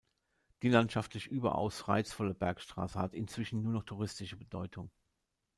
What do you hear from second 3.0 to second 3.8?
inzwischen nur